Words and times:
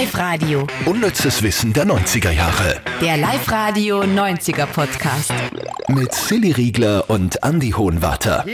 Live-Radio. 0.00 0.64
Unnützes 0.86 1.42
Wissen 1.42 1.72
der 1.72 1.84
90er 1.84 2.30
Jahre. 2.30 2.80
Der 3.00 3.16
Live-Radio 3.16 4.02
90er 4.02 4.66
Podcast. 4.66 5.32
Mit 5.88 6.14
Silly 6.14 6.52
Riegler 6.52 7.10
und 7.10 7.42
Andy 7.42 7.72
Hohenwarter. 7.72 8.44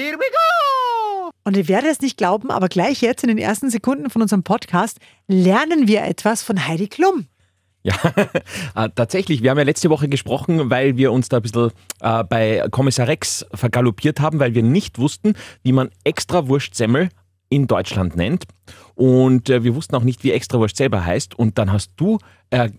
Und 1.45 1.55
ihr 1.59 1.69
werdet 1.69 1.91
es 1.91 2.01
nicht 2.01 2.17
glauben, 2.17 2.51
aber 2.51 2.71
gleich 2.71 3.03
jetzt 3.03 3.25
in 3.25 3.29
den 3.29 3.37
ersten 3.37 3.69
Sekunden 3.69 4.09
von 4.09 4.23
unserem 4.23 4.43
Podcast 4.43 5.01
lernen 5.29 5.87
wir 5.87 6.05
etwas 6.05 6.43
von 6.43 6.67
Heidi 6.67 6.89
Klum. 6.89 7.27
Ja, 7.83 7.95
äh, 8.75 8.89
tatsächlich. 8.95 9.43
Wir 9.43 9.51
haben 9.51 9.59
ja 9.59 9.65
letzte 9.65 9.91
Woche 9.91 10.09
gesprochen, 10.09 10.71
weil 10.71 10.97
wir 10.97 11.13
uns 11.13 11.29
da 11.29 11.37
ein 11.37 11.43
bisschen 11.43 11.73
äh, 12.01 12.25
bei 12.25 12.67
Kommissar 12.71 13.07
Rex 13.07 13.45
vergaloppiert 13.53 14.19
haben, 14.19 14.41
weil 14.41 14.55
wir 14.55 14.63
nicht 14.63 14.99
wussten, 14.99 15.35
wie 15.63 15.73
man 15.73 15.91
Extrawurstsemmel 16.05 17.11
in 17.55 17.67
Deutschland 17.67 18.17
nennt. 18.17 18.45
Und 18.95 19.51
äh, 19.51 19.65
wir 19.65 19.75
wussten 19.75 19.95
auch 19.97 20.05
nicht, 20.05 20.25
wie 20.25 20.33
Extrawurst 20.33 20.77
selber 20.77 21.05
heißt. 21.05 21.39
Und 21.39 21.59
dann 21.59 21.73
hast 21.73 21.93
du 21.97 22.19
äh, 22.51 22.71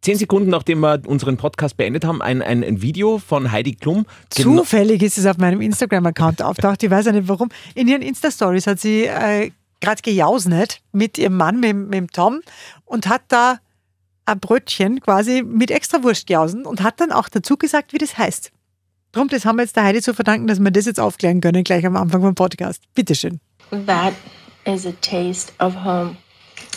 zehn 0.00 0.16
Sekunden, 0.16 0.50
nachdem 0.50 0.80
wir 0.80 1.00
unseren 1.06 1.36
Podcast 1.36 1.76
beendet 1.76 2.04
haben, 2.04 2.20
ein, 2.20 2.42
ein, 2.42 2.62
ein 2.62 2.82
Video 2.82 3.18
von 3.18 3.50
Heidi 3.50 3.74
Klum. 3.74 4.06
Zufällig 4.30 5.02
ist 5.02 5.18
es 5.18 5.26
auf 5.26 5.38
meinem 5.38 5.60
Instagram-Account 5.60 6.42
auftaucht. 6.42 6.82
Ich 6.82 6.90
weiß 6.90 7.06
nicht 7.06 7.28
warum. 7.28 7.48
In 7.74 7.88
ihren 7.88 8.02
Insta-Stories 8.02 8.66
hat 8.66 8.80
sie 8.80 9.04
äh, 9.04 9.50
gerade 9.80 10.02
gejausnet 10.02 10.80
mit 10.92 11.18
ihrem 11.18 11.36
Mann, 11.36 11.60
mit, 11.60 11.74
mit 11.74 11.94
dem 11.94 12.10
Tom, 12.10 12.40
und 12.84 13.08
hat 13.08 13.22
da 13.28 13.58
ein 14.26 14.40
Brötchen 14.40 15.00
quasi 15.00 15.42
mit 15.42 15.70
Extrawurst 15.70 16.26
gejausen 16.26 16.64
und 16.64 16.82
hat 16.82 17.00
dann 17.00 17.12
auch 17.12 17.28
dazu 17.28 17.56
gesagt, 17.56 17.92
wie 17.92 17.98
das 17.98 18.16
heißt. 18.16 18.52
Drum, 19.12 19.28
das 19.28 19.44
haben 19.44 19.56
wir 19.56 19.62
jetzt 19.62 19.76
der 19.76 19.84
Heidi 19.84 20.02
zu 20.02 20.12
verdanken, 20.12 20.48
dass 20.48 20.58
wir 20.58 20.70
das 20.70 20.86
jetzt 20.86 20.98
aufklären 20.98 21.40
können, 21.40 21.62
gleich 21.62 21.86
am 21.86 21.96
Anfang 21.96 22.20
vom 22.20 22.34
Podcast. 22.34 22.82
Bitteschön. 22.94 23.40
That 23.70 24.14
is 24.64 24.86
a 24.86 24.92
taste 25.00 25.52
of 25.60 25.74
home. 25.74 26.16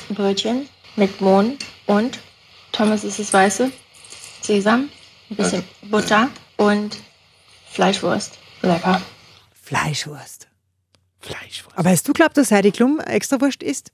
Brötchen 0.10 0.68
mit 0.96 1.20
Mohn 1.22 1.58
und, 1.86 2.20
Thomas 2.72 3.04
ist 3.04 3.20
das 3.20 3.34
Weiße, 3.34 3.72
Sesam, 4.42 4.90
ein 5.30 5.36
bisschen 5.36 5.64
Butter 5.90 6.30
und 6.58 6.98
Fleischwurst. 7.70 8.38
Lecker. 8.62 9.02
Fleischwurst. 9.54 10.48
Fleischwurst. 11.20 11.78
Aber 11.78 11.90
hast 11.90 12.08
du 12.08 12.14
glaubt, 12.14 12.38
dass 12.38 12.52
Heidi 12.52 12.72
Klum 12.72 13.00
Extrawurst 13.00 13.62
isst? 13.62 13.92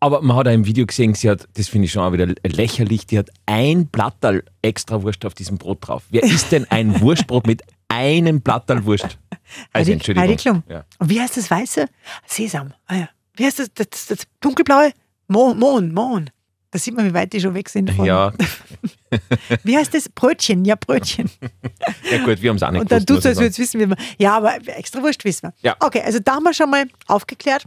Aber 0.00 0.20
man 0.22 0.36
hat 0.36 0.48
auch 0.48 0.52
im 0.52 0.66
Video 0.66 0.84
gesehen, 0.86 1.14
sie 1.14 1.30
hat, 1.30 1.48
das 1.54 1.68
finde 1.68 1.86
ich 1.86 1.92
schon 1.92 2.02
auch 2.02 2.12
wieder 2.12 2.26
lächerlich, 2.44 3.06
die 3.06 3.18
hat 3.18 3.30
ein 3.46 3.86
Blatterl 3.86 4.44
extra 4.62 5.02
Wurst 5.02 5.24
auf 5.24 5.34
diesem 5.34 5.58
Brot 5.58 5.86
drauf. 5.86 6.04
Wer 6.10 6.22
isst 6.22 6.52
denn 6.52 6.66
ein 6.70 7.00
Wurstbrot 7.00 7.46
mit 7.46 7.62
einem 7.90 8.40
Blatterl 8.40 8.84
Wurst? 8.84 9.18
Also, 9.72 9.90
Entschuldigung. 9.90 10.28
Heidi 10.28 10.40
Klum. 10.40 10.62
Ja. 10.68 10.84
Und 11.00 11.10
wie 11.10 11.20
heißt 11.20 11.36
das 11.36 11.50
Weiße? 11.50 11.86
Sesam. 12.24 12.72
Ah 12.86 12.94
ja. 12.94 13.08
Wie 13.34 13.44
heißt 13.44 13.58
das, 13.58 13.74
das, 13.74 14.06
das 14.06 14.18
dunkelblaue? 14.38 14.92
Mohn, 15.26 15.58
Mohn, 15.58 15.92
Mohn. 15.92 16.30
Da 16.70 16.78
sieht 16.78 16.94
man, 16.94 17.04
wie 17.04 17.14
weit 17.14 17.32
die 17.32 17.40
schon 17.40 17.54
weg 17.54 17.68
sind. 17.68 17.90
Von. 17.90 18.04
Ja, 18.04 18.32
Wie 19.64 19.76
heißt 19.76 19.92
das? 19.92 20.08
Brötchen, 20.08 20.64
ja, 20.64 20.76
Brötchen. 20.76 21.28
ja 22.10 22.24
gut, 22.24 22.40
wir 22.40 22.50
haben 22.50 22.56
es 22.56 22.62
auch 22.62 22.70
nicht 22.70 22.80
Und 22.80 22.92
dann 22.92 23.04
du, 23.04 23.14
ich 23.14 23.26
als 23.26 23.34
sagen. 23.34 23.38
würdest 23.46 23.58
wissen, 23.58 23.80
wie 23.80 23.86
man. 23.86 23.98
Ja, 24.18 24.36
aber 24.36 24.54
extra 24.66 25.02
Wurst 25.02 25.24
wissen 25.24 25.48
wir. 25.48 25.52
Ja. 25.62 25.76
Okay, 25.80 26.02
also 26.04 26.20
da 26.20 26.34
haben 26.34 26.44
wir 26.44 26.54
schon 26.54 26.70
mal 26.70 26.86
aufgeklärt. 27.08 27.64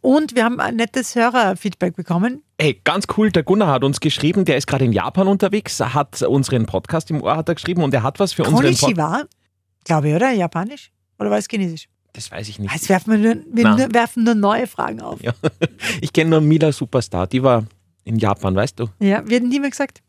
Und 0.00 0.36
wir 0.36 0.44
haben 0.44 0.60
ein 0.60 0.76
nettes 0.76 1.14
Hörerfeedback 1.14 1.96
bekommen. 1.96 2.42
Hey, 2.60 2.80
ganz 2.84 3.06
cool, 3.16 3.32
der 3.32 3.42
Gunnar 3.42 3.68
hat 3.72 3.84
uns 3.84 4.00
geschrieben, 4.00 4.44
der 4.44 4.58
ist 4.58 4.66
gerade 4.66 4.84
in 4.84 4.92
Japan 4.92 5.26
unterwegs, 5.28 5.80
hat 5.80 6.20
unseren 6.22 6.66
Podcast 6.66 7.10
im 7.10 7.22
Ohr 7.22 7.36
hat 7.36 7.48
er 7.48 7.54
geschrieben 7.54 7.82
und 7.82 7.94
er 7.94 8.02
hat 8.02 8.20
was 8.20 8.34
für 8.34 8.42
unseren 8.44 8.76
Podcast. 8.76 9.28
Glaube 9.84 10.08
ich, 10.08 10.14
oder? 10.14 10.30
Japanisch? 10.32 10.90
Oder 11.18 11.30
war 11.30 11.38
es 11.38 11.46
Chinesisch? 11.48 11.88
Das 12.14 12.30
weiß 12.30 12.48
ich 12.48 12.58
nicht. 12.58 12.72
Jetzt 12.72 12.88
werfen 12.88 13.12
wir, 13.12 13.34
nur, 13.34 13.44
wir 13.52 13.68
nur, 13.68 13.94
werfen 13.94 14.24
nur 14.24 14.34
neue 14.34 14.66
Fragen 14.66 15.00
auf. 15.00 15.20
Ja. 15.22 15.32
Ich 16.00 16.12
kenne 16.12 16.30
nur 16.30 16.40
Mila 16.40 16.72
Superstar, 16.72 17.26
die 17.26 17.42
war 17.42 17.64
in 18.04 18.18
Japan, 18.18 18.54
weißt 18.54 18.78
du? 18.78 18.88
Ja, 19.00 19.28
wird 19.28 19.42
niemand 19.42 19.72
gesagt? 19.72 20.00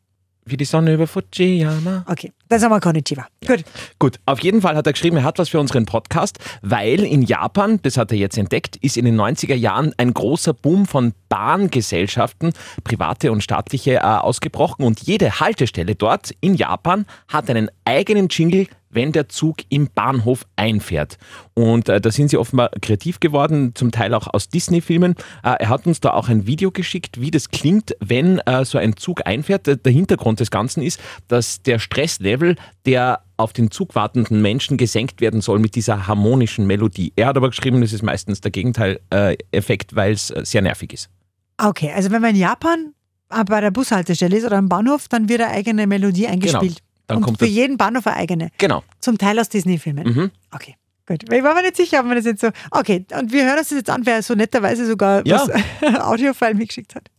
Wie 0.48 0.58
die 0.58 0.66
Sonne 0.66 0.94
über 0.94 1.08
Fujiyama. 1.08 2.06
Okay, 2.08 2.32
dann 2.50 2.60
sagen 2.60 2.72
wir 2.72 2.80
Konnichiwa. 2.80 3.26
Gut. 3.48 3.64
Gut, 3.98 4.20
auf 4.28 4.40
jeden 4.42 4.62
Fall 4.62 4.76
hat 4.76 4.86
er 4.86 4.94
geschrieben, 4.94 5.18
er 5.18 5.24
hat 5.24 5.40
was 5.40 5.50
für 5.50 5.60
unseren 5.60 5.88
Podcast, 5.88 6.38
weil 6.62 7.04
in 7.04 7.24
Japan, 7.24 7.80
das 7.82 7.98
hat 7.98 8.12
er 8.12 8.20
jetzt 8.20 8.38
entdeckt, 8.38 8.76
ist 8.76 8.96
in 8.96 9.06
den 9.06 9.20
90er 9.20 9.56
Jahren 9.56 9.94
ein 9.98 10.14
großer 10.14 10.54
Boom 10.54 10.86
von 10.86 11.14
Bahngesellschaften, 11.30 12.54
private 12.84 13.32
und 13.32 13.42
staatliche, 13.42 13.96
äh, 13.96 14.00
ausgebrochen 14.02 14.86
und 14.86 15.02
jede 15.02 15.40
Haltestelle 15.40 15.96
dort 15.96 16.32
in 16.42 16.54
Japan 16.54 17.08
hat 17.28 17.50
einen 17.50 17.72
eigenen 17.84 18.28
Jingle, 18.28 18.68
wenn 18.96 19.12
der 19.12 19.30
Zug 19.30 19.58
im 19.70 19.90
Bahnhof 19.94 20.46
einfährt. 20.56 21.18
Und 21.54 21.90
äh, 21.90 22.02
da 22.02 22.12
sind 22.12 22.30
sie 22.30 22.38
offenbar 22.38 22.72
kreativ 22.82 23.20
geworden, 23.20 23.74
zum 23.76 23.92
Teil 23.92 24.14
auch 24.14 24.28
aus 24.28 24.50
Disney-Filmen. 24.50 25.16
Äh, 25.44 25.56
er 25.60 25.70
hat 25.70 25.86
uns 25.86 26.00
da 26.00 26.12
auch 26.12 26.30
ein 26.30 26.48
Video 26.48 26.72
geschickt, 26.72 27.22
wie 27.22 27.32
das 27.32 27.50
klingt, 27.50 27.96
wenn 28.00 28.40
äh, 28.40 28.66
so 28.66 28.78
ein 28.78 28.98
Zug 28.98 29.26
einfährt. 29.26 29.68
Der, 29.68 29.76
der 29.76 29.92
Hintergrund 29.94 30.40
des 30.40 30.50
Ganzen 30.50 30.82
ist, 30.82 31.00
dass 31.28 31.62
der 31.62 31.80
Stresslevel 31.80 32.56
der 32.86 33.22
auf 33.38 33.54
den 33.54 33.72
Zug 33.72 33.96
wartenden 33.96 34.42
Menschen 34.42 34.78
gesenkt 34.78 35.22
werden 35.22 35.42
soll 35.42 35.60
mit 35.60 35.76
dieser 35.76 36.08
harmonischen 36.08 36.68
Melodie. 36.68 37.12
Er 37.16 37.28
hat 37.28 37.38
aber 37.38 37.50
geschrieben, 37.50 37.82
das 37.82 37.94
ist 37.94 38.02
meistens 38.02 38.42
der 38.42 38.52
Gegenteil-Effekt, 38.52 39.96
weil 39.96 40.14
es 40.14 40.32
äh, 40.32 40.46
sehr 40.46 40.62
nervig 40.62 40.94
ist. 40.94 41.10
Okay, 41.58 41.92
also 41.94 42.12
wenn 42.12 42.22
man 42.22 42.32
in 42.32 42.38
Japan 42.38 42.94
äh, 43.30 43.44
bei 43.44 43.62
der 43.62 43.72
Bushaltestelle 43.72 44.38
ist 44.38 44.46
oder 44.46 44.58
am 44.58 44.70
Bahnhof, 44.70 45.08
dann 45.08 45.30
wird 45.30 45.42
eine 45.42 45.52
eigene 45.52 45.88
Melodie 45.88 46.28
eingespielt. 46.28 46.80
Dann 47.08 47.18
Und 47.18 47.24
kommt 47.24 47.40
für 47.40 47.46
jeden 47.46 47.78
Bahnhof 47.78 48.08
eine 48.08 48.16
eigene. 48.18 48.50
Genau. 48.58 48.84
Zum 49.00 49.18
Teil 49.18 49.40
aus 49.40 49.50
Disney-Filmen. 49.50 50.08
Mhm. 50.08 50.32
Okay, 50.52 50.76
gut. 51.08 51.32
Ich 51.32 51.44
war 51.44 51.54
mir 51.54 51.62
nicht 51.62 51.76
sicher, 51.78 52.00
ob 52.00 52.06
man 52.08 52.16
das 52.16 52.26
jetzt 52.26 52.42
so. 52.42 52.50
Okay, 52.72 53.06
und 53.20 53.32
wir 53.32 53.46
hören 53.46 53.60
uns 53.60 53.70
das 53.70 53.78
jetzt 53.78 53.90
an, 53.90 54.06
wer 54.06 54.24
so 54.24 54.34
netterweise 54.34 54.86
sogar 54.88 55.26
Ja. 55.28 55.46
das 55.82 56.00
Audiofile 56.02 56.56
mitgeschickt 56.56 56.96
hat. 56.96 57.10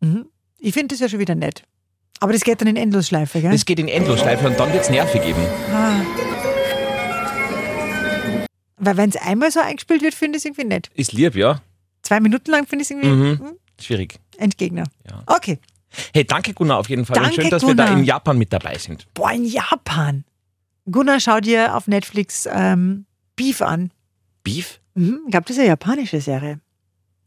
Mhm. 0.00 0.26
Ich 0.58 0.74
finde 0.74 0.94
das 0.94 1.00
ja 1.00 1.08
schon 1.08 1.18
wieder 1.18 1.34
nett. 1.34 1.62
Aber 2.20 2.32
das 2.32 2.42
geht 2.42 2.60
dann 2.60 2.68
in 2.68 2.76
Endlosschleife, 2.76 3.40
gell? 3.40 3.52
Das 3.52 3.64
geht 3.66 3.78
in 3.78 3.88
Endlosschleife 3.88 4.46
und 4.46 4.58
dann 4.58 4.72
wird 4.72 4.82
es 4.84 4.90
nervig 4.90 5.22
eben. 5.24 5.40
ah. 5.72 6.00
Weil 8.78 8.96
wenn 8.98 9.10
es 9.10 9.16
einmal 9.16 9.50
so 9.50 9.60
eingespielt 9.60 10.02
wird, 10.02 10.14
finde 10.14 10.36
ich 10.36 10.42
es 10.42 10.44
irgendwie 10.46 10.64
nett. 10.64 10.90
Ist 10.94 11.12
lieb, 11.12 11.34
ja? 11.34 11.60
Zwei 12.02 12.20
Minuten 12.20 12.50
lang 12.50 12.66
finde 12.66 12.82
ich 12.84 12.90
es 12.90 12.96
irgendwie 12.96 13.42
Mhm. 13.42 13.56
Schwierig. 13.80 14.18
Entgegner. 14.38 14.84
Ja. 15.08 15.22
Okay. 15.26 15.58
Hey, 16.12 16.24
danke 16.24 16.52
Gunnar 16.52 16.78
auf 16.78 16.88
jeden 16.88 17.06
Fall. 17.06 17.14
Danke, 17.14 17.30
und 17.30 17.34
schön, 17.42 17.50
dass 17.50 17.66
wir 17.66 17.74
da 17.74 17.84
Gunnar. 17.84 17.98
in 18.00 18.04
Japan 18.04 18.38
mit 18.38 18.52
dabei 18.52 18.76
sind. 18.78 19.06
Boah, 19.14 19.32
in 19.32 19.44
Japan. 19.44 20.24
Gunnar, 20.90 21.20
schau 21.20 21.40
dir 21.40 21.74
auf 21.74 21.86
Netflix 21.88 22.48
ähm, 22.50 23.06
Beef 23.34 23.62
an. 23.62 23.90
Beef? 24.42 24.80
Mhm, 24.94 25.20
glaube, 25.30 25.46
das 25.46 25.58
eine 25.58 25.68
japanische 25.68 26.20
Serie. 26.20 26.60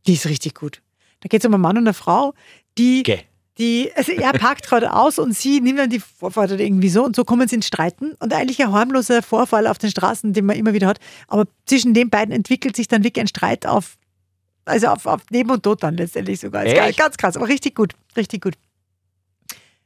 Die 0.08 0.14
ist 0.14 0.26
richtig 0.26 0.56
gut. 0.56 0.82
Da 1.20 1.28
geht 1.28 1.42
es 1.42 1.46
um 1.46 1.54
einen 1.54 1.62
Mann 1.62 1.78
und 1.78 1.84
eine 1.84 1.94
Frau, 1.94 2.34
die, 2.78 3.04
Geh. 3.04 3.20
die 3.58 3.92
also 3.96 4.12
er 4.14 4.32
parkt 4.34 4.66
gerade 4.66 4.94
aus 4.94 5.20
und 5.20 5.36
sie 5.36 5.60
nimmt 5.60 5.78
dann 5.78 5.90
die 5.90 6.00
Vorfahrt 6.00 6.52
oder 6.52 6.64
irgendwie 6.64 6.90
so 6.90 7.04
und 7.04 7.16
so 7.16 7.26
kommen 7.26 7.48
sie 7.48 7.58
ins 7.58 7.68
Streiten 7.68 8.14
und 8.20 8.34
eigentlich 8.34 8.62
ein 8.62 8.72
harmloser 8.72 9.22
Vorfall 9.22 9.68
auf 9.68 9.78
den 9.78 9.92
Straßen, 9.92 10.34
den 10.34 10.46
man 10.46 10.56
immer 10.56 10.74
wieder 10.74 10.88
hat. 10.88 11.00
Aber 11.28 11.46
zwischen 11.66 11.94
den 11.94 12.10
beiden 12.10 12.34
entwickelt 12.34 12.76
sich 12.76 12.88
dann 12.88 13.04
wirklich 13.04 13.22
ein 13.22 13.28
Streit 13.28 13.68
auf, 13.68 13.98
also 14.66 14.88
auf, 14.88 15.06
auf 15.06 15.22
Leben 15.30 15.52
und 15.52 15.64
Tod 15.64 15.84
dann 15.84 15.96
letztendlich 15.98 16.40
sogar. 16.40 16.66
Ist 16.66 16.76
Echt? 16.76 17.00
ganz 17.00 17.18
krass, 17.18 17.36
aber 17.36 17.48
richtig 17.48 17.76
gut, 17.76 17.94
richtig 18.16 18.42
gut. 18.44 18.56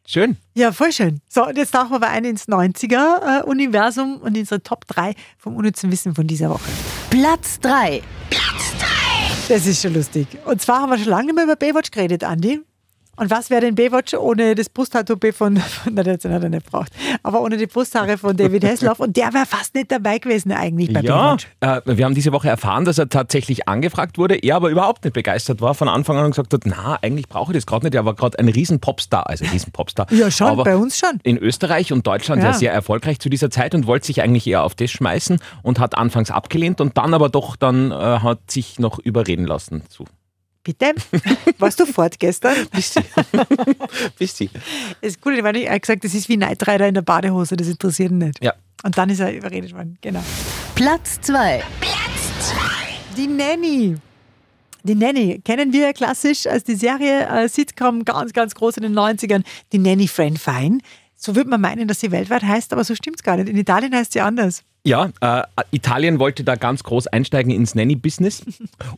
Schön. 0.06 0.36
Ja, 0.54 0.74
voll 0.74 0.92
schön. 0.92 1.22
So, 1.30 1.48
und 1.48 1.58
jetzt 1.58 1.72
tauchen 1.72 1.92
wir 1.92 1.96
aber 1.96 2.10
ein 2.10 2.26
ins 2.26 2.48
90er-Universum 2.48 4.18
und 4.18 4.38
unsere 4.38 4.62
Top 4.62 4.86
3 4.88 5.14
vom 5.38 5.56
unnützen 5.56 5.92
Wissen 5.92 6.14
von 6.14 6.28
dieser 6.28 6.50
Woche. 6.50 6.70
Platz 7.10 7.60
3. 7.62 8.02
Das 9.48 9.66
ist 9.66 9.82
schon 9.82 9.94
lustig. 9.94 10.28
Und 10.46 10.62
zwar 10.62 10.82
haben 10.82 10.90
wir 10.90 10.98
schon 10.98 11.08
lange 11.08 11.28
nicht 11.28 11.36
mehr 11.36 11.46
über 11.46 11.56
Baywatch 11.56 11.92
geredet, 11.92 12.24
Andi. 12.24 12.62
Und 13.16 13.30
was 13.30 13.50
wäre 13.52 13.62
denn 13.62 13.76
Baywatch 13.76 14.16
ohne 14.16 14.56
das 14.56 14.70
Brusttattoo 14.70 15.16
von, 15.32 15.58
von 15.58 15.96
das 15.96 16.08
hat 16.08 16.26
er 16.26 16.50
nicht 16.50 16.66
braucht, 16.66 16.92
aber 17.22 17.42
ohne 17.42 17.58
die 17.58 17.68
Brusthaare 17.68 18.18
von 18.18 18.36
David 18.36 18.66
Hasselhoff 18.66 19.00
und 19.00 19.16
der 19.16 19.34
wäre 19.34 19.46
fast 19.46 19.76
nicht 19.76 19.92
dabei 19.92 20.18
gewesen 20.18 20.52
eigentlich 20.52 20.92
bei 20.92 21.02
Ja, 21.02 21.36
Baywatch. 21.36 21.48
äh, 21.62 21.98
wir 21.98 22.06
haben 22.06 22.16
diese 22.16 22.32
Woche 22.32 22.50
erfahren, 22.50 22.86
dass 22.86 22.98
er 22.98 23.10
tatsächlich 23.10 23.68
angefragt 23.68 24.18
wurde, 24.18 24.36
er 24.36 24.56
aber 24.56 24.70
überhaupt 24.70 25.04
nicht 25.04 25.14
begeistert 25.14 25.62
war 25.62 25.76
von 25.76 25.88
Anfang 25.90 26.18
an 26.18 26.26
und 26.26 26.32
gesagt 26.32 26.54
hat, 26.54 26.62
na, 26.66 26.98
eigentlich 27.04 27.30
brauche 27.30 27.52
ich 27.52 27.58
das 27.58 27.66
gerade 27.68 27.86
nicht. 27.86 27.94
Er 27.96 28.04
war 28.06 28.16
gerade 28.16 28.40
ein 28.40 28.50
riesen 28.50 28.80
Popstar, 28.80 29.30
also 29.30 29.46
riesen 29.46 29.72
Popstar. 29.72 30.08
Ja, 30.12 30.32
schon, 30.32 30.48
aber 30.48 30.64
bei 30.64 30.76
uns 30.76 30.98
schon. 30.98 31.20
In 31.24 31.38
Österreich 31.38 31.94
und 31.94 32.08
Deutschland 32.08 32.42
ja. 32.42 32.50
Ja. 32.50 32.54
sehr 32.54 32.74
erfolgreich 32.74 33.20
zu 33.20 33.30
dieser 33.30 33.52
Zeit 33.52 33.76
und 33.76 33.86
wollte 33.86 34.08
sich 34.08 34.22
eigentlich 34.24 34.48
eher 34.48 34.64
auf 34.64 34.74
das 34.74 34.90
schmeißen 34.90 35.40
und 35.62 35.80
hat 35.80 35.96
anfangs 35.98 36.32
abgelehnt 36.32 36.82
und 36.82 36.98
dann 36.98 37.14
aber 37.14 37.30
doch 37.30 37.56
dann 37.58 37.92
äh, 37.92 37.96
hat 37.96 38.50
sich 38.50 38.80
noch 38.80 38.98
überreden 38.98 39.46
lassen 39.46 39.84
zu. 39.90 40.06
Bitte? 40.64 40.94
Warst 41.60 41.80
du 41.80 41.86
fort 41.86 42.18
gestern? 42.20 42.56
Bis 42.72 42.94
sie. 42.94 43.02
Bis 44.18 44.38
sie. 44.38 44.50
Das 45.02 45.20
Gute, 45.20 45.44
weil 45.44 45.58
ich 45.58 45.70
hat 45.70 45.82
gesagt, 45.82 46.04
das 46.06 46.14
ist 46.14 46.30
wie 46.30 46.38
Neidreiter 46.38 46.88
in 46.88 46.94
der 46.94 47.02
Badehose, 47.02 47.58
das 47.58 47.68
interessiert 47.68 48.12
ihn 48.12 48.20
nicht. 48.20 48.44
Ja. 48.44 48.54
Und 48.84 48.98
dann 48.98 49.10
ist 49.10 49.20
er 49.20 49.34
überredet 49.34 49.74
worden, 49.74 49.98
genau. 50.02 50.24
Platz 50.76 51.20
2. 51.22 51.64
Die 53.18 53.28
Nanny. 53.28 53.96
Die 54.84 54.96
Nanny 54.96 55.40
kennen 55.44 55.72
wir 55.72 55.82
ja 55.82 55.94
klassisch 55.94 56.46
als 56.46 56.64
die 56.64 56.76
Serie 56.76 57.28
äh, 57.28 57.48
Sitcom 57.48 58.04
ganz, 58.04 58.34
ganz 58.34 58.54
groß 58.56 58.78
in 58.78 58.84
den 58.84 58.94
90ern. 58.94 59.44
Die 59.72 59.80
Nanny 59.80 60.08
Fran 60.08 60.36
Fine. 60.36 60.80
So 61.26 61.38
würde 61.38 61.50
man 61.50 61.62
meinen, 61.62 61.88
dass 61.88 62.02
sie 62.02 62.12
weltweit 62.12 62.44
heißt, 62.44 62.74
aber 62.74 62.84
so 62.84 62.96
stimmt 62.96 63.16
es 63.16 63.24
gar 63.24 63.38
nicht. 63.38 63.48
In 63.48 63.56
Italien 63.56 63.96
heißt 63.96 64.12
sie 64.12 64.20
anders. 64.20 64.62
Ja, 64.84 65.10
äh, 65.22 65.44
Italien 65.72 66.20
wollte 66.20 66.44
da 66.44 66.56
ganz 66.58 66.84
groß 66.84 67.08
einsteigen 67.08 67.50
ins 67.50 67.76
Nanny-Business 67.76 68.44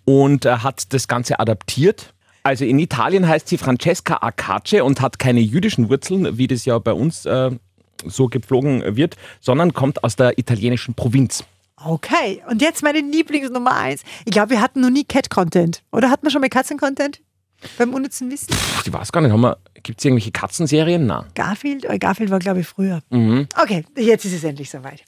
und 0.06 0.46
äh, 0.46 0.58
hat 0.58 0.92
das 0.92 1.08
Ganze 1.08 1.40
adaptiert. 1.40 2.16
Also 2.42 2.66
in 2.66 2.80
Italien 2.80 3.28
heißt 3.28 3.48
sie 3.48 3.60
Francesca 3.60 4.16
Acace 4.22 4.82
und 4.82 5.02
hat 5.02 5.20
keine 5.20 5.40
jüdischen 5.40 5.88
Wurzeln, 5.92 6.36
wie 6.40 6.48
das 6.48 6.66
ja 6.66 6.80
bei 6.80 6.94
uns 6.94 7.28
äh, 7.28 7.52
so 8.04 8.28
gepflogen 8.28 8.96
wird, 8.96 9.18
sondern 9.40 9.74
kommt 9.74 10.04
aus 10.04 10.16
der 10.16 10.40
italienischen 10.40 10.96
Provinz. 10.96 11.44
Okay, 11.76 12.42
und 12.50 12.60
jetzt 12.60 12.82
meine 12.82 13.02
Lieblingsnummer 13.02 13.76
eins. 13.76 14.02
Ich 14.26 14.32
glaube, 14.32 14.50
wir 14.50 14.62
hatten 14.62 14.82
noch 14.82 14.90
nie 14.90 15.04
Cat-Content. 15.04 15.84
Oder 15.92 16.10
hatten 16.10 16.26
wir 16.26 16.32
schon 16.32 16.42
mal 16.42 16.50
Katzen-Content? 16.50 17.22
Beim 17.78 17.94
unnützen 17.94 18.32
Wissen? 18.32 18.48
Puh, 18.50 18.82
ich 18.86 18.94
weiß 18.94 19.12
gar 19.12 19.22
nicht, 19.22 19.58
gibt 19.84 20.00
es 20.00 20.06
irgendwelche 20.06 20.32
Katzenserien? 20.32 21.06
Na. 21.06 21.26
Garfield? 21.36 21.86
Oh, 21.90 21.96
Garfield 22.00 22.32
war, 22.32 22.40
glaube 22.40 22.62
ich, 22.62 22.68
früher. 22.68 23.02
Okay, 23.12 23.86
jetzt 23.98 24.26
ist 24.26 24.34
es 24.34 24.44
endlich 24.44 24.70
soweit. 24.70 25.04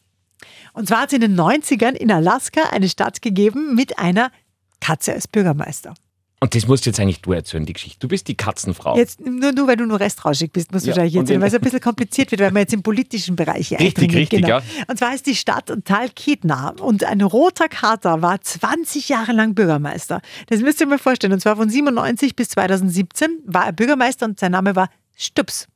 Und 0.74 0.88
zwar 0.88 1.02
hat 1.02 1.08
es 1.10 1.14
in 1.14 1.22
den 1.22 1.36
90ern 1.40 1.94
in 1.94 2.12
Alaska 2.12 2.62
eine 2.72 2.88
Stadt 2.88 3.22
gegeben 3.22 3.74
mit 3.76 3.98
einer 3.98 4.32
Katze 4.80 5.14
als 5.14 5.28
Bürgermeister. 5.28 5.96
Und 6.40 6.54
das 6.54 6.68
musst 6.68 6.86
jetzt 6.86 7.00
eigentlich 7.00 7.22
du 7.22 7.32
erzählen, 7.32 7.66
die 7.66 7.74
Geschichte. 7.74 7.98
Du 8.00 8.08
bist 8.08 8.28
die 8.28 8.38
Katzenfrau. 8.38 8.96
Jetzt 8.96 9.20
nur, 9.20 9.52
nur 9.54 9.68
weil 9.68 9.76
du 9.76 9.88
nur 9.88 10.00
restrauschig 10.00 10.52
bist, 10.52 10.72
musst 10.72 10.86
du 10.86 10.90
Ja, 10.90 10.96
wahrscheinlich 10.96 11.16
erzählen, 11.16 11.42
weil 11.42 11.48
es 11.48 11.56
ein 11.56 11.62
bisschen 11.62 11.80
kompliziert 11.80 12.30
wird, 12.30 12.42
weil 12.42 12.52
wir 12.54 12.60
jetzt 12.60 12.74
im 12.74 12.84
politischen 12.84 13.36
Bereich 13.36 13.72
Richtig, 13.72 14.14
richtig, 14.14 14.42
genau. 14.42 14.48
ja. 14.48 14.62
Und 14.88 15.00
zwar 15.00 15.16
ist 15.16 15.26
die 15.26 15.36
Stadt 15.36 15.74
Talkeetna 15.84 16.76
und 16.80 17.04
ein 17.06 17.22
roter 17.22 17.68
Kater 17.68 18.22
war 18.22 18.40
20 18.40 19.10
Jahre 19.10 19.32
lang 19.32 19.56
Bürgermeister. 19.56 20.22
Das 20.46 20.62
müsst 20.62 20.80
ihr 20.80 20.86
mir 20.86 21.00
vorstellen. 21.00 21.34
Und 21.34 21.40
zwar 21.40 21.56
von 21.56 21.72
97 21.72 22.36
bis 22.36 22.50
2017 22.50 23.40
war 23.46 23.66
er 23.66 23.74
Bürgermeister 23.74 24.28
und 24.28 24.40
sein 24.40 24.52
Name 24.52 24.76
war 24.76 24.90
Stups. 25.16 25.68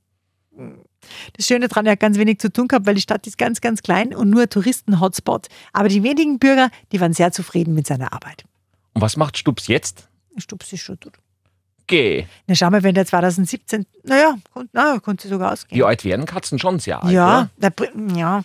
Das 1.36 1.48
Schöne 1.48 1.70
daran, 1.70 1.88
er 1.88 1.94
hat 1.94 2.00
ganz 2.00 2.20
wenig 2.20 2.38
zu 2.38 2.54
tun 2.54 2.68
gehabt, 2.68 2.86
weil 2.86 2.94
die 2.94 3.02
Stadt 3.02 3.26
ist 3.26 3.40
ganz, 3.40 3.62
ganz 3.62 3.82
klein 3.82 4.14
und 4.14 4.30
nur 4.30 4.48
Touristen-Hotspot. 4.48 5.48
Aber 5.74 5.88
die 5.88 6.04
wenigen 6.04 6.38
Bürger, 6.38 6.70
die 6.92 7.02
waren 7.02 7.14
sehr 7.14 7.32
zufrieden 7.32 7.74
mit 7.74 7.88
seiner 7.88 8.14
Arbeit. 8.14 8.44
Und 8.94 9.02
was 9.02 9.18
macht 9.18 9.40
Stups 9.40 9.66
jetzt? 9.66 10.08
Stups 10.40 10.72
ist 10.74 10.82
schon 10.82 11.00
tot. 11.00 11.14
Geh. 11.88 12.26
Na, 12.48 12.56
schau 12.56 12.70
mal, 12.70 12.84
wenn 12.84 12.96
der 12.96 13.06
2017, 13.06 13.86
naja, 14.04 14.36
kon- 14.54 14.70
na, 14.72 15.00
konnte 15.00 15.28
sogar 15.28 15.52
ausgehen. 15.54 15.78
Wie 15.80 15.84
alt 15.84 16.06
werden 16.06 16.26
Katzen 16.26 16.58
schon 16.60 16.80
sehr 16.80 17.04
alt? 17.04 17.12
Ja, 17.12 17.50
oder? 17.58 17.92
ja. 18.16 18.44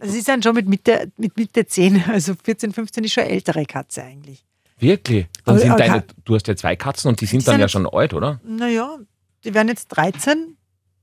Also 0.00 0.12
sie 0.12 0.18
ist 0.20 0.28
dann 0.28 0.42
schon 0.42 0.54
mit 0.54 0.68
Mitte, 0.68 1.10
mit 1.16 1.36
Mitte 1.36 1.66
10, 1.66 2.04
also 2.08 2.34
14, 2.42 2.72
15 2.72 3.04
ist 3.04 3.12
schon 3.12 3.24
eine 3.24 3.32
ältere 3.32 3.64
Katze 3.66 4.02
eigentlich. 4.02 4.44
Wirklich? 4.78 5.26
Dann 5.44 5.58
sind 5.58 5.70
aber 5.70 5.78
deine, 5.78 6.04
du 6.24 6.34
hast 6.34 6.46
ja 6.48 6.56
zwei 6.56 6.76
Katzen 6.76 7.08
und 7.08 7.20
die 7.20 7.26
sind 7.26 7.42
Die 7.42 7.46
dann 7.46 7.54
sind 7.54 7.60
ja 7.62 7.68
schon 7.68 7.86
alt, 7.86 8.12
oder? 8.12 8.40
Naja, 8.44 8.98
die 9.44 9.54
werden 9.54 9.68
jetzt 9.68 9.88
13, 9.88 10.56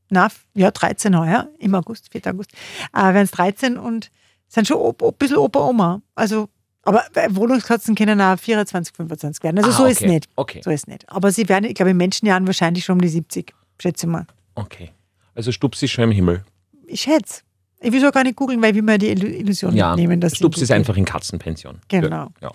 na, 0.10 0.30
ja, 0.54 0.70
13 0.70 1.18
heuer, 1.18 1.48
im 1.60 1.74
August, 1.74 2.12
4. 2.12 2.22
August, 2.28 2.52
äh, 2.94 2.98
werden 3.02 3.24
es 3.24 3.32
13 3.32 3.78
und 3.78 4.12
sind 4.48 4.68
schon 4.68 4.78
ob, 4.78 5.02
ob, 5.02 5.16
ein 5.16 5.18
bisschen 5.18 5.38
Opa, 5.38 5.60
Oma. 5.68 6.02
Also, 6.14 6.50
aber 6.84 7.04
äh, 7.16 7.28
Wohnungskatzen 7.32 7.96
können 7.96 8.20
auch 8.22 8.38
24, 8.38 8.96
25 8.96 9.44
werden. 9.44 9.58
Also 9.58 9.70
Ah, 9.70 9.74
so 9.74 9.86
ist 9.86 10.02
okay. 10.02 10.10
nicht. 10.12 10.30
Okay. 10.36 10.62
So 10.64 10.70
ist 10.70 10.88
nicht. 10.88 11.10
Aber 11.10 11.32
sie 11.32 11.48
werden, 11.50 11.66
ich 11.66 11.76
glaube, 11.76 11.92
in 11.92 11.98
Menschenjahren 11.98 12.46
wahrscheinlich 12.46 12.86
schon 12.86 12.94
um 12.96 13.02
die 13.02 13.08
70, 13.10 13.54
schätze 13.82 14.06
ich 14.06 14.12
mal. 14.12 14.26
Okay. 14.56 14.92
Also 15.36 15.52
Stups 15.52 15.82
ist 15.82 15.92
schon 15.92 16.04
im 16.06 16.12
Himmel. 16.12 16.44
Ich 16.86 17.02
schätze. 17.02 17.42
Ich 17.80 17.92
will 17.92 18.00
so 18.00 18.12
gar 18.12 18.24
nicht 18.24 18.36
googeln, 18.36 18.62
weil 18.62 18.76
will 18.76 18.82
mir 18.82 18.98
die 18.98 19.10
Illu- 19.14 19.28
Illusion 19.28 19.76
Ja, 19.76 19.96
nehmen. 19.96 20.22
Dass 20.22 20.32
sie 20.34 20.38
Stups 20.38 20.62
ist 20.62 20.72
einfach 20.72 20.96
in 20.96 21.06
Katzenpension. 21.06 21.80
Genau. 21.90 22.30
Ja. 22.42 22.52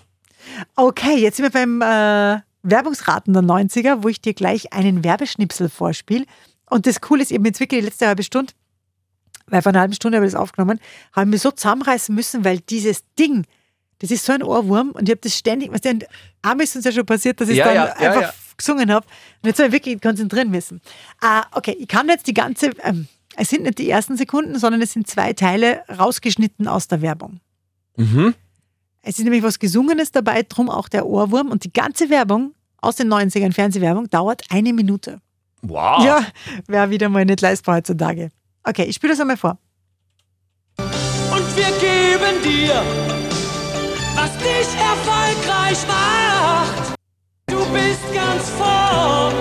Okay, 0.75 1.17
jetzt 1.17 1.37
sind 1.37 1.45
wir 1.45 1.51
beim 1.51 1.81
äh, 1.81 2.41
Werbungsraten 2.63 3.33
der 3.33 3.43
90er, 3.43 4.03
wo 4.03 4.07
ich 4.09 4.21
dir 4.21 4.33
gleich 4.33 4.73
einen 4.73 5.03
Werbeschnipsel 5.03 5.69
vorspiele. 5.69 6.25
Und 6.69 6.87
das 6.87 7.01
Coole 7.01 7.21
ist 7.21 7.31
eben 7.31 7.45
jetzt 7.45 7.59
wirklich 7.59 7.81
die 7.81 7.85
letzte 7.85 8.07
halbe 8.07 8.23
Stunde, 8.23 8.53
weil 9.47 9.61
vor 9.61 9.71
einer 9.71 9.79
halben 9.81 9.93
Stunde 9.93 10.17
habe 10.17 10.25
ich 10.27 10.31
das 10.33 10.39
aufgenommen, 10.41 10.79
haben 11.13 11.31
wir 11.31 11.39
so 11.39 11.51
zusammenreißen 11.51 12.13
müssen, 12.13 12.45
weil 12.45 12.59
dieses 12.59 13.03
Ding, 13.17 13.45
das 13.99 14.11
ist 14.11 14.25
so 14.25 14.33
ein 14.33 14.43
Ohrwurm 14.43 14.91
und 14.91 15.07
ich 15.07 15.11
habe 15.11 15.21
das 15.21 15.35
ständig, 15.37 15.71
was 15.71 15.81
denn, 15.81 16.03
einmal 16.41 16.63
ist 16.63 16.75
uns 16.75 16.85
ja 16.85 16.91
schon 16.91 17.05
passiert, 17.05 17.39
dass 17.41 17.49
ich 17.49 17.57
Ja, 17.57 17.65
dann 17.65 17.75
ja, 17.75 17.93
einfach 17.93 18.21
ja. 18.21 18.33
gesungen 18.57 18.91
habe 18.91 19.05
und 19.41 19.47
jetzt 19.47 19.57
soll 19.57 19.67
ich 19.67 19.71
wirklich 19.73 20.01
konzentrieren 20.01 20.49
müssen. 20.49 20.81
Ah, 21.21 21.43
okay, 21.53 21.75
ich 21.79 21.87
kann 21.87 22.07
jetzt 22.09 22.27
die 22.27 22.33
ganze, 22.33 22.71
ähm, 22.83 23.07
es 23.35 23.49
sind 23.49 23.63
nicht 23.63 23.77
die 23.77 23.89
ersten 23.89 24.17
Sekunden, 24.17 24.57
sondern 24.59 24.81
es 24.81 24.93
sind 24.93 25.07
zwei 25.07 25.33
Teile 25.33 25.83
rausgeschnitten 25.97 26.67
aus 26.67 26.87
der 26.87 27.01
Werbung. 27.01 27.39
Mhm. 27.95 28.33
Es 29.01 29.17
ist 29.17 29.23
nämlich 29.23 29.43
was 29.43 29.59
Gesungenes 29.59 30.11
dabei, 30.11 30.43
drum 30.43 30.69
auch 30.69 30.89
der 30.89 31.05
Ohrwurm. 31.05 31.49
Und 31.51 31.63
die 31.63 31.71
ganze 31.71 32.09
Werbung 32.09 32.53
aus 32.81 32.97
den 32.97 33.07
90ern, 33.11 33.53
Fernsehwerbung, 33.53 34.09
dauert 34.09 34.43
eine 34.49 34.73
Minute. 34.73 35.21
Wow. 35.61 36.03
Ja, 36.03 36.25
wäre 36.67 36.89
wieder 36.89 37.07
mal 37.07 37.23
nicht 37.25 37.39
leistbar 37.41 37.77
heutzutage. 37.77 38.29
Okay, 38.63 38.83
ich 38.83 38.95
spiele 38.95 39.13
das 39.13 39.21
einmal 39.21 39.37
vor. 39.37 39.57
und 40.77 41.55
wir 41.55 41.71
geben 41.79 42.41
dir, 42.43 43.18
was 44.21 44.37
dich 44.37 44.69
erfolgreich 44.77 45.87
macht. 45.87 46.95
Du 47.47 47.57
bist 47.71 48.13
ganz 48.13 48.49
vorn, 48.49 49.33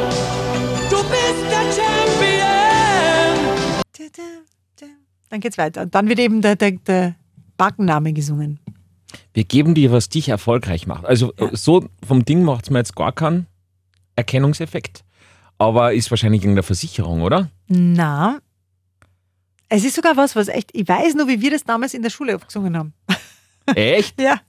du 0.89 0.97
bist 1.03 1.45
der 1.51 1.65
Champion. 1.73 3.35
Dann 5.31 5.41
geht's 5.41 5.59
weiter. 5.59 5.83
Und 5.83 5.95
dann 5.95 6.09
wird 6.09 6.19
eben 6.21 6.41
der, 6.41 6.57
der, 6.57 6.71
der 6.73 7.15
Markenname 7.59 8.13
gesungen. 8.13 8.61
Wir 9.35 9.45
geben 9.45 9.75
dir, 9.75 9.93
was 9.93 10.09
dich 10.09 10.29
erfolgreich 10.31 10.87
macht. 10.87 11.05
Also 11.05 11.33
Ja. 11.39 11.51
so 11.53 11.87
vom 12.07 12.25
Ding 12.25 12.45
macht 12.45 12.65
es 12.65 12.71
mir 12.71 12.79
jetzt 12.79 12.95
gar 12.97 13.13
keinen 13.13 13.47
Erkennungseffekt. 14.17 15.05
Aber 15.59 15.93
ist 15.93 16.11
wahrscheinlich 16.11 16.43
irgendeine 16.43 16.63
Versicherung, 16.63 17.23
oder? 17.23 17.51
Na, 17.67 18.39
es 19.69 19.85
ist 19.85 19.97
sogar 19.97 20.17
was, 20.17 20.35
was 20.37 20.49
echt, 20.49 20.71
ich 20.73 20.89
weiß 20.89 21.15
nur, 21.15 21.27
wie 21.29 21.41
wir 21.43 21.51
das 21.51 21.65
damals 21.65 21.93
in 21.95 22.03
der 22.03 22.11
Schule 22.11 22.39
gesungen 22.39 22.77
haben. 22.77 22.95
Echt? 23.75 24.19
Ja, 24.21 24.41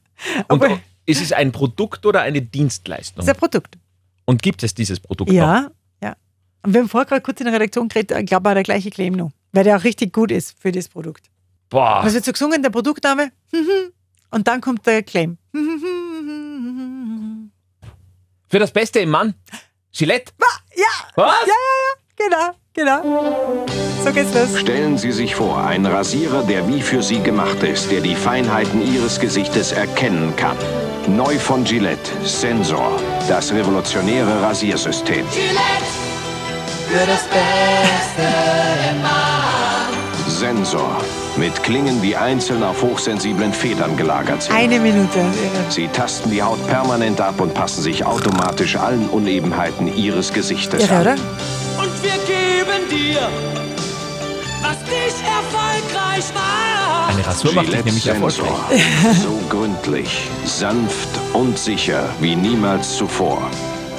Und 0.47 0.63
aber 0.63 0.79
ist 1.05 1.21
es 1.21 1.31
ein 1.33 1.51
Produkt 1.51 2.05
oder 2.05 2.21
eine 2.21 2.41
Dienstleistung? 2.41 3.17
das 3.17 3.25
ist 3.25 3.33
ein 3.33 3.37
Produkt. 3.39 3.77
Und 4.25 4.41
gibt 4.41 4.63
es 4.63 4.73
dieses 4.73 4.99
Produkt 4.99 5.31
noch? 5.31 5.37
Ja, 5.37 5.71
ja. 6.03 6.15
Und 6.63 6.73
wir 6.73 6.81
haben 6.81 6.89
vorher 6.89 7.07
gerade 7.07 7.21
kurz 7.21 7.39
in 7.39 7.45
der 7.45 7.53
Redaktion 7.55 7.87
geredet, 7.87 8.17
ich 8.19 8.25
glaube, 8.27 8.53
der 8.53 8.63
gleiche 8.63 8.89
Claim 8.91 9.13
noch. 9.13 9.31
Weil 9.51 9.63
der 9.63 9.77
auch 9.77 9.83
richtig 9.83 10.13
gut 10.13 10.31
ist 10.31 10.55
für 10.59 10.71
das 10.71 10.87
Produkt. 10.87 11.29
Boah, 11.69 12.01
Was 12.03 12.13
wird 12.13 12.25
so 12.25 12.31
gesungen? 12.31 12.61
Der 12.61 12.69
Produktname? 12.69 13.31
Und 14.31 14.47
dann 14.47 14.61
kommt 14.61 14.85
der 14.85 15.01
Claim. 15.03 15.37
für 18.47 18.59
das 18.59 18.71
Beste 18.71 18.99
im 18.99 19.09
Mann? 19.09 19.33
Gillette? 19.91 20.31
Ja, 20.75 20.85
Was? 21.15 21.35
ja, 21.47 21.53
ja, 21.53 21.95
genau, 22.15 22.51
genau. 23.01 23.65
So 24.03 24.13
geht's 24.13 24.33
los. 24.33 24.59
Stellen 24.59 24.97
Sie 24.97 25.11
sich 25.11 25.35
vor, 25.35 25.63
ein 25.63 25.85
Rasierer, 25.85 26.43
der 26.43 26.67
wie 26.67 26.81
für 26.81 27.03
Sie 27.03 27.19
gemacht 27.19 27.61
ist, 27.63 27.91
der 27.91 28.01
die 28.01 28.15
Feinheiten 28.15 28.81
Ihres 28.93 29.19
Gesichtes 29.19 29.71
erkennen 29.71 30.33
kann. 30.35 30.57
Neu 31.07 31.37
von 31.37 31.63
Gillette, 31.63 32.11
Sensor, 32.23 32.91
das 33.27 33.51
revolutionäre 33.53 34.41
Rasiersystem. 34.41 35.25
Für 35.27 37.05
das 37.05 37.23
Beste 37.23 38.27
im 38.91 38.99
Sensor, 40.29 40.97
mit 41.35 41.61
Klingen, 41.63 42.01
die 42.01 42.15
einzeln 42.15 42.63
auf 42.63 42.81
hochsensiblen 42.81 43.51
Federn 43.51 43.97
gelagert 43.97 44.43
sind. 44.43 44.55
Eine 44.55 44.79
Minute. 44.79 45.25
Sie 45.69 45.87
tasten 45.89 46.31
die 46.31 46.41
Haut 46.41 46.65
permanent 46.67 47.19
ab 47.19 47.41
und 47.41 47.53
passen 47.53 47.81
sich 47.81 48.05
automatisch 48.05 48.77
allen 48.77 49.09
Unebenheiten 49.09 49.93
Ihres 49.93 50.31
Gesichtes 50.31 50.83
Irre, 50.83 51.01
oder? 51.01 51.11
an. 51.11 51.19
Und 51.79 52.03
wir 52.03 52.11
geben 52.25 52.89
dich 52.89 53.08
erfolgreich 55.41 56.25
macht. 56.33 57.13
Eine 57.13 57.25
Rasur 57.27 57.53
macht 57.53 57.65
dich 57.67 57.71
Gillette 57.71 57.85
nämlich 57.87 58.03
Sensor. 58.03 58.45
erfolgreich. 58.47 58.83
So 59.23 59.39
gründlich, 59.49 60.11
sanft 60.45 61.09
und 61.33 61.57
sicher 61.57 62.03
wie 62.19 62.35
niemals 62.35 62.97
zuvor. 62.97 63.41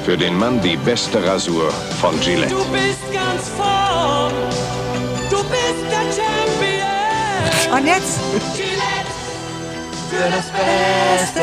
Für 0.05 0.17
den 0.17 0.39
Mann 0.39 0.61
die 0.63 0.77
beste 0.77 1.19
Rasur 1.27 1.71
von 2.01 2.19
Gillette. 2.21 2.55
Du 2.55 2.65
bist 2.73 3.05
ganz 3.13 3.43
vorn, 3.57 4.33
du 5.31 5.37
bist 5.55 5.85
der 5.95 6.07
Champion. 6.19 7.79
Und 7.79 7.87
jetzt? 7.87 8.19
Gillette, 8.57 9.15
für 10.11 10.29
das 10.37 10.47
Beste 10.61 11.43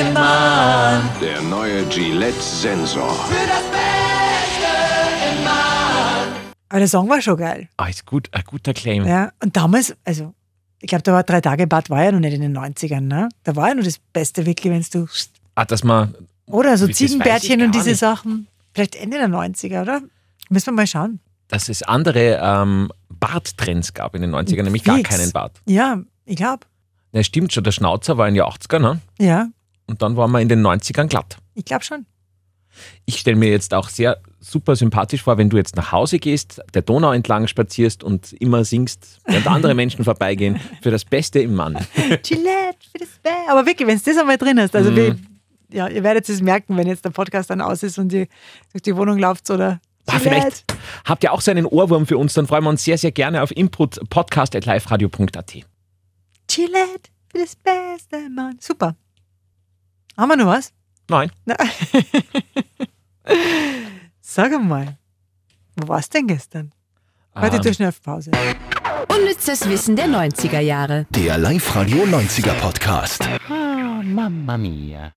im 0.00 0.12
Mann. 0.12 1.08
Der 1.20 1.40
neue 1.42 1.84
Gillette 1.86 2.40
Sensor. 2.42 3.10
Für 3.28 3.46
das 3.46 3.64
Beste. 3.72 3.95
Aber 6.76 6.80
der 6.80 6.88
Song 6.88 7.08
war 7.08 7.22
schon 7.22 7.38
geil. 7.38 7.70
Ah, 7.78 7.86
ist 7.88 8.04
gut, 8.04 8.28
ein 8.32 8.44
guter 8.44 8.74
Claim. 8.74 9.06
Ja. 9.06 9.32
Und 9.42 9.56
damals, 9.56 9.96
also, 10.04 10.34
ich 10.78 10.88
glaube, 10.88 11.02
da 11.04 11.14
war 11.14 11.22
drei 11.22 11.40
Tage 11.40 11.66
Bad 11.66 11.88
war 11.88 12.04
ja 12.04 12.12
noch 12.12 12.20
nicht 12.20 12.34
in 12.34 12.42
den 12.42 12.54
90ern, 12.54 13.00
ne? 13.00 13.30
Da 13.44 13.56
war 13.56 13.68
ja 13.68 13.74
nur 13.76 13.82
das 13.84 13.98
Beste 14.12 14.44
wirklich, 14.44 14.70
wenn 14.70 14.84
du. 14.92 15.08
Ah, 15.54 15.64
dass 15.64 15.82
man, 15.84 16.14
Oder 16.44 16.76
so 16.76 16.86
Ziegenbärtchen 16.86 17.62
und 17.62 17.74
diese 17.74 17.88
nicht. 17.88 17.98
Sachen. 17.98 18.46
Vielleicht 18.74 18.94
Ende 18.94 19.16
der 19.16 19.28
90er, 19.28 19.80
oder? 19.80 20.02
Müssen 20.50 20.66
wir 20.66 20.72
mal 20.72 20.86
schauen. 20.86 21.18
dass 21.48 21.70
es 21.70 21.82
andere 21.82 22.38
ähm, 22.42 22.92
Barttrends 23.08 23.94
gab 23.94 24.14
in 24.14 24.20
den 24.20 24.34
90ern, 24.34 24.64
nämlich 24.64 24.84
gar 24.84 25.00
keinen 25.00 25.32
Bart. 25.32 25.62
Ja, 25.64 26.02
ich 26.26 26.36
glaube. 26.36 26.66
Ja, 27.12 27.22
stimmt 27.22 27.54
schon, 27.54 27.64
der 27.64 27.72
Schnauzer 27.72 28.18
war 28.18 28.28
in 28.28 28.34
den 28.34 28.42
80ern, 28.44 28.80
ne? 28.80 29.00
Ja, 29.18 29.48
Und 29.86 30.02
dann 30.02 30.14
waren 30.18 30.30
wir 30.30 30.40
in 30.42 30.50
den 30.50 30.60
90ern 30.60 31.06
glatt. 31.06 31.38
ich 31.54 31.64
glaube 31.64 31.84
schon. 31.84 32.04
Ich 33.06 33.16
stelle 33.20 33.38
mir 33.38 33.48
jetzt 33.48 33.72
auch 33.72 33.88
sehr 33.88 34.18
super 34.50 34.76
sympathisch 34.76 35.22
vor, 35.22 35.38
wenn 35.38 35.50
du 35.50 35.56
jetzt 35.56 35.76
nach 35.76 35.92
Hause 35.92 36.18
gehst, 36.18 36.60
der 36.74 36.82
Donau 36.82 37.12
entlang 37.12 37.46
spazierst 37.48 38.04
und 38.04 38.32
immer 38.34 38.64
singst, 38.64 39.18
während 39.26 39.46
andere 39.46 39.74
Menschen 39.82 40.04
vorbeigehen, 40.04 40.58
für 40.82 40.90
das 40.90 41.04
Beste 41.04 41.40
im 41.40 41.54
Mann. 41.54 41.74
Gillette 42.22 42.78
für 42.92 42.98
das 42.98 43.08
Bär. 43.22 43.32
Aber 43.50 43.66
wirklich, 43.66 43.86
wenn 43.88 43.96
es 43.96 44.02
das 44.04 44.16
einmal 44.18 44.38
drin 44.38 44.58
ist, 44.58 44.74
also 44.76 44.90
Mhm. 44.90 44.96
wie, 45.70 45.76
ja, 45.76 45.88
ihr 45.88 46.02
werdet 46.02 46.28
es 46.28 46.40
merken, 46.40 46.76
wenn 46.76 46.86
jetzt 46.86 47.04
der 47.04 47.10
Podcast 47.10 47.50
dann 47.50 47.60
aus 47.60 47.82
ist 47.82 47.98
und 47.98 48.12
ihr 48.12 48.26
durch 48.72 48.82
die 48.82 48.96
Wohnung 48.96 49.18
lauft 49.18 49.50
oder 49.50 49.80
Ah, 50.08 50.20
vielleicht 50.20 50.64
habt 51.04 51.24
ihr 51.24 51.32
auch 51.32 51.40
so 51.40 51.50
einen 51.50 51.66
Ohrwurm 51.66 52.06
für 52.06 52.16
uns, 52.16 52.32
dann 52.34 52.46
freuen 52.46 52.62
wir 52.62 52.70
uns 52.70 52.84
sehr, 52.84 52.96
sehr 52.96 53.10
gerne 53.10 53.42
auf 53.42 53.50
input 53.50 53.98
podcast.liveradio.at. 54.08 55.52
Gillette 56.46 57.10
für 57.32 57.38
das 57.38 57.56
beste 57.56 58.30
Mann. 58.30 58.56
Super. 58.60 58.94
Haben 60.16 60.28
wir 60.28 60.36
noch 60.36 60.46
was? 60.46 60.72
Nein, 61.08 61.32
Na. 61.44 61.56
Sag 64.28 64.50
mal, 64.60 64.98
wo 65.76 65.86
warst 65.86 66.12
denn 66.12 66.26
gestern? 66.26 66.72
Warte, 67.32 67.58
Ähm. 67.58 67.62
du 67.62 67.72
schnell 67.72 67.90
auf 67.90 68.02
Pause. 68.02 68.32
Unnützes 69.08 69.68
Wissen 69.68 69.94
der 69.94 70.06
90er 70.08 70.58
Jahre. 70.58 71.06
Der 71.10 71.38
Live-Radio 71.38 72.02
90er 72.02 72.54
Podcast. 72.54 73.22
Ah, 73.48 74.02
mamma 74.02 74.58
mia. 74.58 75.00